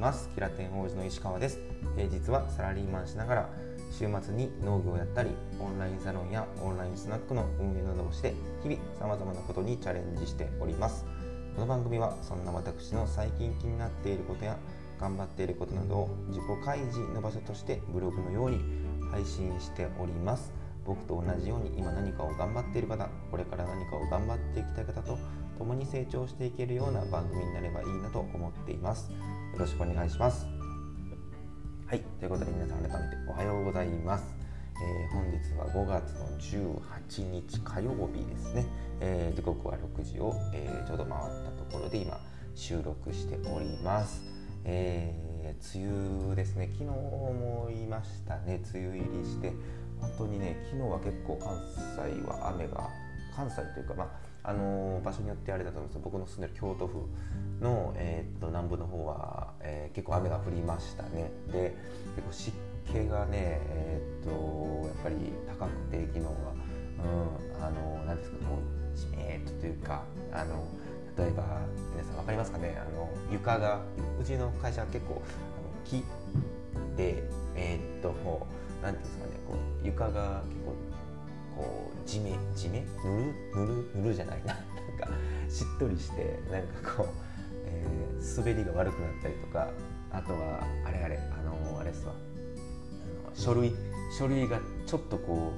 [0.00, 0.30] ます。
[0.34, 1.60] キラテン王子の石川です。
[1.94, 3.50] 平日はサラリーマンしながら
[3.92, 5.30] 週末に農業をやったり
[5.60, 11.04] オンラインサロンやオンラインスナックの運営などをして日々さまざまなことにチャレンジしております。
[11.54, 14.56] この番組はそんな私の最近気になっていることや
[14.98, 18.60] 頑張っていることなどを自己開示の場所としてブログのように
[19.10, 20.50] 配信しております。
[20.86, 25.18] 僕と同じように今何かを頑張っている方これから何かを頑張っていきたい方と
[25.58, 29.10] 共に成長していけるような番組になればいいなと思っています。
[29.52, 30.46] よろしくお願いします。
[31.86, 32.00] はい。
[32.18, 34.24] ということで皆さん改めておはようございます。
[34.76, 36.78] えー、本日は5月の
[37.18, 38.66] 18日火曜日ですね、
[39.00, 42.18] えー、時刻は6時を、えー、ちょうど回ったところで今
[42.54, 44.22] 収録しております、
[44.64, 45.14] え
[45.74, 46.70] 梅雨ですね。
[46.72, 48.62] 昨日も言いましたね。
[48.72, 49.52] 梅雨入りして。
[50.00, 51.58] 本当にね昨日は結構関
[51.96, 52.88] 西は雨が
[53.36, 57.06] 関西というかまああの場所によってあれだと思うんですけど僕の住んでる京都府
[57.60, 61.30] の、えー、っと南部の方は、えー、結構雨が降りましたね。
[61.52, 61.76] で
[62.16, 62.56] 結構湿
[62.86, 66.30] 気がねえー、っとやっぱり高くて昨日は、
[67.58, 70.66] うん、あのなんですかこうじめっとというかあの
[71.18, 71.60] 例えば
[71.92, 72.78] 皆さん分かりますかね？
[72.80, 73.80] あの床が
[74.20, 76.04] うちの会社は結構あの木
[76.96, 77.22] で
[77.54, 78.46] えー、っとも
[78.80, 80.74] うなんていうんですかねこう床が結構
[81.60, 84.54] こう地面地面ぬるぬるぬるじゃないな。
[84.56, 84.64] なん
[84.98, 85.08] か
[85.48, 87.06] しっとりしてなんかこう、
[87.66, 89.70] えー、滑りが悪くなったりとか
[90.10, 92.14] あとはあれあれあの、あれっすわ。
[93.34, 93.74] 書類
[94.18, 95.52] 書類がちょっとこ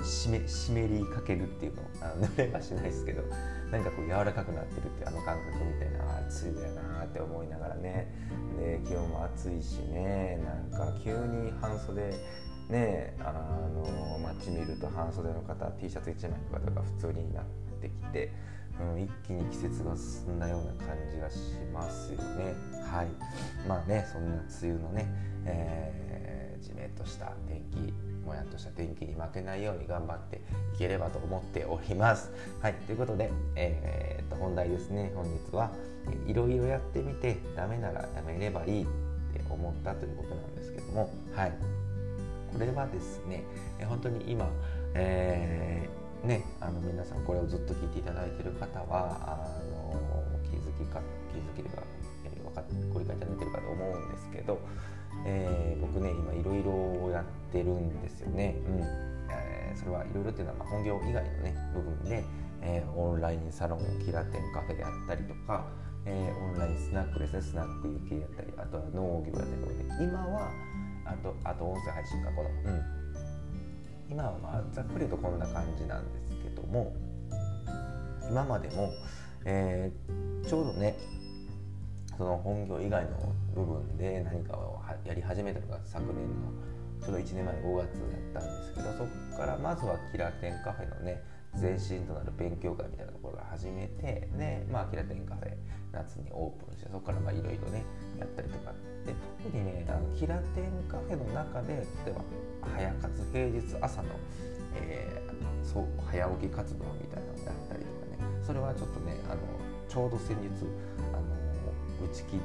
[0.00, 1.82] う湿湿りかけるっていうの。
[2.00, 3.22] あ 濡れはしないですけど
[3.70, 6.02] なんかこう柔らかくなってるっていうあの感覚みたいな。
[6.32, 8.08] 暑いだよなって思いながらね。
[8.58, 10.40] で気温も暑いしね。
[10.44, 12.14] なんか急に半袖
[12.72, 17.44] ねあの街見ると半袖の方 T シャツ1枚とかとか普通になっ
[17.80, 18.32] てきて、
[18.80, 21.36] うん、一気に季節が進んだような感じがし
[21.72, 22.54] ますよね。
[22.90, 23.08] はい。
[23.68, 25.06] まあねそんな梅雨のね、
[25.44, 27.92] えー、じめっとした天気
[28.24, 30.40] もやっとした天気に負けないように頑張って
[30.74, 32.32] いければと思っております。
[32.60, 35.12] はい、ということで、えー、っと本題ですね。
[35.14, 35.70] 本日は
[36.26, 38.86] いろいろやってみてダメならやめればいいっ
[39.34, 41.12] て思ったということなんですけども。
[41.34, 41.81] はい。
[42.52, 43.44] これはですね
[43.86, 44.48] 本当に今、
[44.94, 49.60] えー、ね、あの皆さんこれをずっと聞いていただいている方はあ
[49.94, 51.00] の気づきか
[51.32, 51.82] 気づければ、
[52.24, 54.58] えー、分かってご理解いただいているかと思うんですけど、
[55.24, 58.56] えー、僕ね今いろいろやってるんですよね。
[58.66, 59.12] うん
[59.72, 62.24] え、それはいろいろっていうのは、本業以外のね部分で、
[62.60, 65.66] えー、オンラインサロンキラテンカフェであったりとか、
[66.04, 70.50] えー、オンラインスナックですねスナック行きであったりあとは農業やってるので今は
[71.04, 72.82] あとあと音声配信かこの、うん、
[74.10, 76.94] 今はまあざっくりとこんな感じなんですけども
[78.30, 78.90] 今までも、
[79.44, 80.96] えー、ちょうどね
[82.16, 86.52] その本業以外の部分で何かをやり始めたのが昨年の
[87.04, 87.88] ちょうど1年前の5月
[88.34, 91.20] だったんですけどそこからまずはキラテンカフェのね
[91.60, 95.52] 前身となる勉強会みたいなところから始めてで、まあ、キラテンカフェ
[95.92, 97.84] 夏にオープンしてそこからいろいろね
[98.18, 98.72] やったりとか
[99.04, 99.14] で
[99.44, 102.24] 特にねあのキラテンカフェの中で例えば
[102.74, 104.08] 早活平日朝の、
[104.76, 109.40] えー、そう早起き活動みたいなのをやったりとかねそれはちょっとねあの
[109.88, 110.48] ちょうど先日
[111.12, 112.40] あの打ち切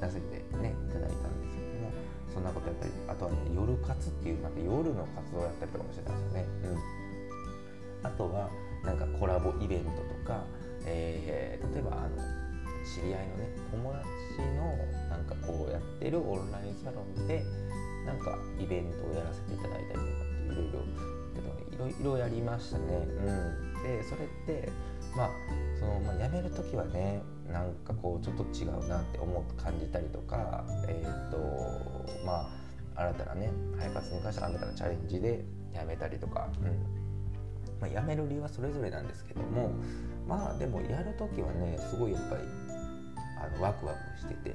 [0.00, 1.90] らせてねいただいたんですけども
[2.32, 6.46] そんなことやったりあとはね夜活っていうまた夜の活動をやったりとかもしてたんですよね。
[6.64, 6.99] うん
[8.02, 8.50] あとは
[8.84, 10.44] なんかコラボイベントとか、
[10.86, 12.40] えー、例えばあの
[12.84, 14.06] 知り合いのね友達
[14.56, 14.76] の
[15.10, 17.44] なんかこうやってるオンラインサロンで
[18.06, 20.80] なんかイベントをやらせていただいたりとかっていろいろ
[21.70, 22.84] けどいろいろやりましたね。
[22.88, 24.70] うん、でそれって
[25.16, 25.30] まあ
[25.78, 27.22] その、まあ、辞める時はね
[27.52, 31.36] なんかこうちょっと違うなって思って感じたりとかえっ、ー、と
[32.24, 32.48] ま
[32.96, 36.99] あ新たなね肺活に関して新たなチャレンジで辞めたりとか、うん
[37.80, 39.72] まあ、辞める理由はそれぞれなんですけども
[40.28, 42.42] まあでもやる時はねすごいやっぱり
[43.42, 44.54] あのワクワクしてて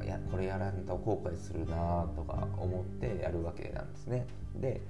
[0.00, 4.26] あやこれやらんと後悔するなとか思ってやるわけなんですね。
[4.56, 4.80] で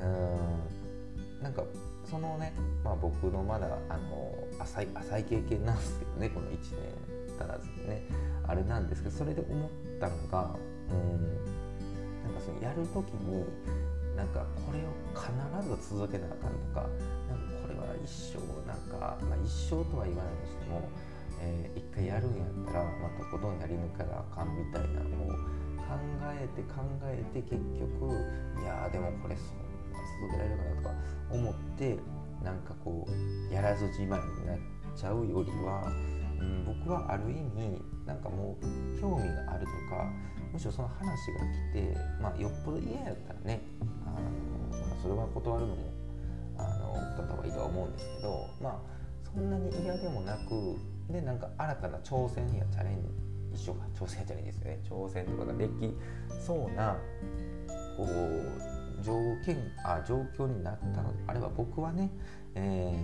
[0.00, 1.64] うんなんか
[2.04, 2.52] そのね、
[2.84, 8.02] まあ、僕のまだあの浅い浅い経験なんですけどねこの1年足らずでね
[8.46, 9.70] あれなんですけどそれで思っ
[10.00, 10.54] たのが
[10.90, 11.22] うん
[12.22, 13.44] なんかそのやる時に
[14.16, 15.30] なんかこれを必
[15.68, 16.86] ず続けなあかんとか
[17.28, 20.88] なんかこれは一生なんか、まあ、一生とは言わないにしても、
[21.40, 25.36] えー、一回やるんやったらまたことんやり抜かなあかんみたいなのを
[25.80, 25.98] 考
[26.28, 28.12] えて考えて結局
[28.60, 30.94] いやでもこれそんな続けられるかなとか
[31.30, 31.98] 思って
[32.44, 34.58] なんかこうやらずじまいになっ
[34.96, 35.92] ちゃうよりは
[36.42, 40.10] うん、僕はある意味なんかもう興味があるとか
[40.52, 43.62] むしろその話が来て、まあ、よっぽど嫌やったらね
[44.16, 45.92] あの、まあ、それは断るのも
[46.58, 48.76] あのだった方がいいとは思うんですけどまあ
[49.34, 50.76] そんなに嫌でもなく
[51.12, 53.08] でなんか新たな挑戦やチャレンジ
[53.54, 54.80] 一緒か挑戦チャレンジですね。
[54.88, 55.94] 挑戦とかができ
[56.40, 56.96] そうな
[57.96, 59.12] こう条
[59.44, 62.10] 件あ状況になったのであれば僕はね、
[62.54, 62.96] え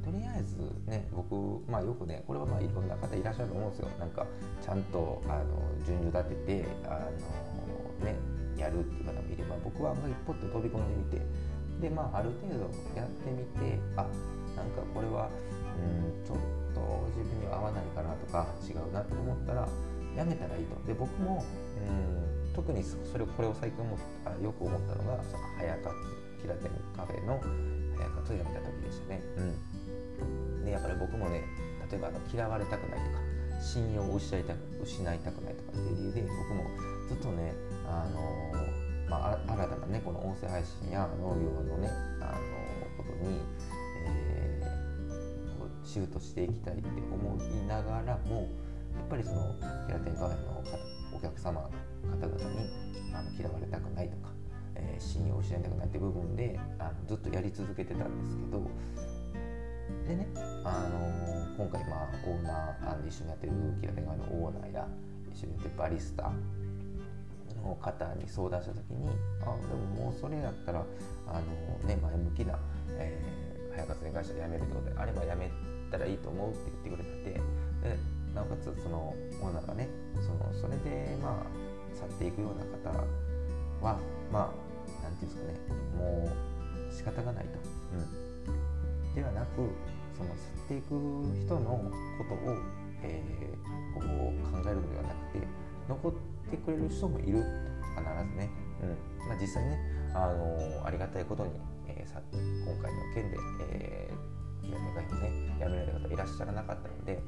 [0.00, 0.56] ー、とりあえず
[0.86, 1.34] ね僕
[1.70, 3.88] まあよくねこれはまあいろんな方いらっしゃると思うんですよ。
[3.98, 4.26] なんか
[4.64, 5.44] ちゃんとあの
[5.84, 7.00] 順序立ててあ
[8.00, 8.16] のね
[8.60, 9.96] やるっていう方もいれば僕は
[10.26, 11.24] ポッと飛び込んでみて
[11.80, 14.04] でまあある程度やってみてあ
[14.54, 15.30] なんかこれは
[15.80, 16.38] うんちょっ
[16.76, 19.66] と自分には合わないかなとか違うなと思ったら
[20.14, 21.42] やめたらいいとで僕も
[21.80, 23.98] うん特にそれこれを最近思っ
[24.42, 25.96] よく思ったのがその早活
[26.42, 27.40] 平手カフェの
[27.96, 29.22] 早活をやめた時でしたね。
[29.36, 31.44] うん、でやっぱり僕もね
[31.90, 33.20] 例えばあの嫌われたくないとか
[33.60, 36.64] 信用を失いたく失いたくないとかっていう理由で僕も
[37.08, 37.54] ずっとね
[37.90, 38.30] あの
[39.10, 41.90] まあ、新たなねこの音声配信や農業のね
[42.20, 43.40] あのことに、
[44.06, 48.48] えー、シフトしていきたいって思いながらも
[48.96, 49.56] やっぱりその
[49.86, 50.62] キラテンカフェの
[51.12, 51.68] お客様の
[52.16, 52.70] 方々に
[53.12, 54.28] あの嫌われたくないとか、
[54.76, 58.62] えー、信用を失いたくないって部分であのずっとやり続けてたんですけど
[60.06, 60.26] でね、
[60.64, 64.88] あの今回まあオーナーあの一緒にやってるキラテンカフェのオーナーや
[65.32, 66.32] 一緒にやってるバリスタ
[67.64, 69.08] の方に相談した時に
[69.42, 70.84] あでももうそれやったら
[71.26, 72.58] あの、ね、前向きな、
[72.98, 75.50] えー、早活に会社辞めるってことであれば辞め
[75.90, 77.40] たらいいと思うって言ってくれてて
[77.82, 77.98] で
[78.34, 82.98] なおかつそのオーナーがねそのそれでまあ去っていくような方
[83.82, 83.98] は
[84.32, 84.50] まあ
[85.02, 86.30] 何て言うんですかねも
[86.88, 87.50] う仕方がないと。
[87.90, 89.68] うん、ではなく
[90.16, 90.34] その去
[90.64, 90.90] っていく
[91.46, 92.56] 人のことを、
[93.02, 95.46] えー、こう考えるのではなくて
[95.88, 96.12] 残っ
[96.50, 97.44] てくれる人もいる
[97.96, 98.50] 必ずね、
[98.82, 99.28] うん。
[99.28, 99.78] まあ、実際ね
[100.14, 101.52] あのありがたいことに、
[101.86, 103.36] えー、さ今回の件で、
[103.70, 107.22] えー、平手会もね辞められる方いらっしゃらなかったので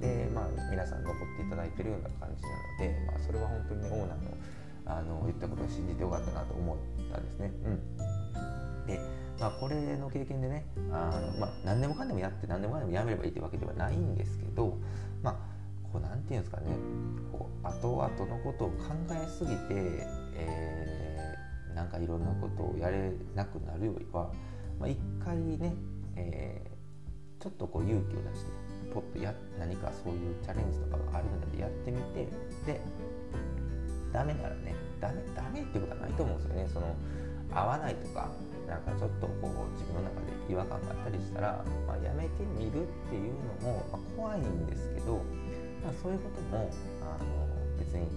[0.00, 4.14] で、まあ、皆さん残っていただいてるような感じなので、まあ、それは本当にねオーナーの
[4.86, 6.76] あの言ったことを信じてよかったなと思っ
[7.10, 7.50] たんですね。
[7.64, 9.00] うん、で
[9.40, 14.78] まあ、これの経験でねあの、まあ、何でもかんでもやって何でもかんでもやめればいいというわけではないんですけど、
[15.22, 15.36] まあ、
[15.94, 16.76] こうなんていうんですかね
[17.30, 19.56] こう後々のことを考えすぎて、
[20.34, 24.32] えー、なんかいろんなことをやれなくなるよりは、
[24.80, 25.72] まあ、一回ね、
[26.16, 28.50] えー、ちょっとこう勇気を出して
[28.92, 32.26] ポッとや何かそういうチャレンジとかがあるのでやってみて
[32.66, 32.80] で
[34.12, 36.68] ダメならねダメダメってことはないと思うんですよね。
[36.72, 36.94] その
[37.52, 38.30] 合わないとか
[38.66, 45.20] なんかちょっとこう自分の中で違和感があったりしたら、まあ、やめてみるっていうのも、まあ、怖いんですけど
[45.84, 46.70] まあ、そういうことも
[47.02, 47.46] あの
[47.78, 48.08] 別に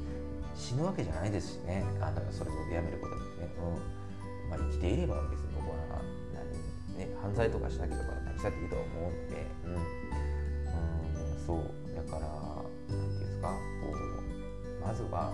[0.56, 1.84] 死ぬわけじゃないですしね。
[2.02, 4.50] あのそれぞれやめることにね、うん。
[4.50, 6.02] まあ、生きていれば別に僕は
[6.34, 9.84] 何、ね、犯罪とかしなければ何したっていいと思うので、うん、うん
[11.46, 11.96] そう。
[11.96, 13.50] だから何て言うんですか。
[13.50, 15.34] こうまずは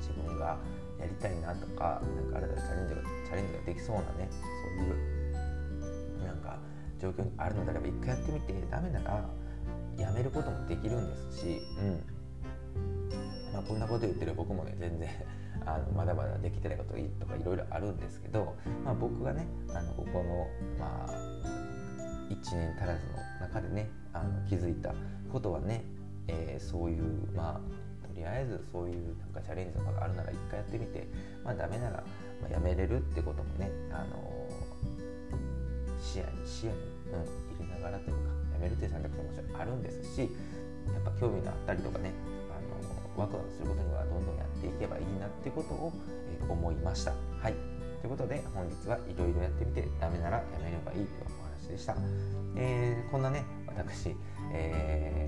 [0.00, 0.58] 自分が
[1.00, 6.58] やりたいなとかなんか新たなチャレンジがチャレンジができそうなねそういうなんか
[7.00, 9.24] 状況にあるのであれば一回やってみてダメなら
[9.98, 12.14] やめることもできるんですし、うん
[13.52, 15.08] まあ、こんなこと言ってる僕もね全然
[15.64, 20.46] あのまだまだできてないこととかいろいろあるんですけど、まあ、僕がねあのここの、
[20.78, 21.10] まあ、
[22.30, 24.92] 1年足らずの中でねあの気づいた
[25.32, 25.84] ことはね、
[26.28, 27.02] えー、そういう
[27.34, 27.60] ま
[28.02, 31.08] あとりあえずそういうなんかチャレンジとかがあるなら一回やってみて、
[31.44, 32.04] まあ、ダメなら、
[32.42, 34.48] まあ、やめれるってこともね、あの
[36.00, 42.12] 視野に視野に、うん、入れながらというかやめるという選択肢ももちろんあるんですしやっぱ興味のあったりとかね
[42.48, 42.56] あ
[43.18, 45.92] のワクワクすることにはどんどんやっていけばいいなってことを、
[46.30, 47.12] え思いました。
[47.40, 47.54] はい
[48.00, 51.08] ということで本日はいろいろやってみてダメならやめればいいという
[51.40, 51.96] お話でした。
[52.56, 54.14] えー、こんなね私、
[54.52, 55.26] え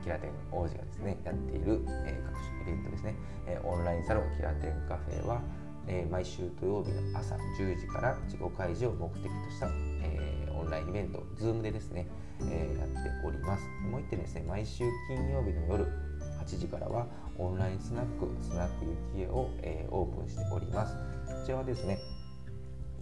[0.00, 3.14] ー、キラテン王子がですねやっている、えー、各種イベントですね、
[3.46, 5.40] えー、オンラインサロンキラテンカフェは、
[5.86, 9.68] えー、毎週土曜日の朝10時から自己開示を目的とした、
[10.02, 12.06] えー、オンラインイベント Zoom でですね、
[12.40, 13.64] えー、やっております。
[13.90, 15.86] もう一点ですね、毎週金曜日の夜
[16.44, 17.06] 8時からは
[17.38, 18.84] オンラインスナック、スナック
[19.16, 20.94] ゆきえを、えー、オープンしております。
[21.26, 21.98] こちらはですね、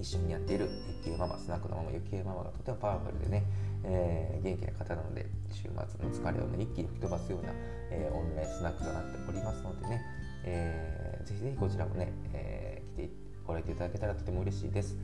[0.01, 0.69] 一緒にやっている
[1.05, 3.45] ゆきえママ、スナックのママ、ゆきえママがとてもパワフルでね、
[3.85, 7.53] えー、元気な方なので、週末の疲れを、ね、一気に吹き飛ばすような、
[7.91, 10.03] えー、オンラインスナックとなっておりますのでね、
[10.45, 13.11] えー、ぜひぜひこちらもね、えー、来て
[13.47, 14.97] ご来店いただけたらとても嬉しいです。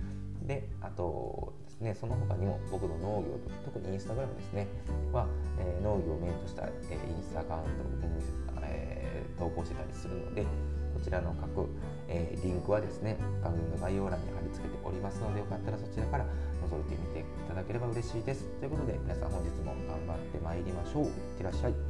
[0.47, 4.67] で、あとね、その他にも僕の農業と特にインスタグラムですね。
[5.13, 5.27] は、
[5.59, 8.19] えー、農業をメインとした、えー、インスタアカウントを、
[8.63, 11.69] えー、投稿してたりするのでこちらの各、
[12.09, 18.45] え、リンクはですね番組の概要欄に貼り付けておりますのでよかったらそちらから覗いてみていただければ嬉しいです。
[18.59, 21.05] ということで皆さん本日も頑張ってまいりましょう。
[21.05, 21.88] いってらっしゃい。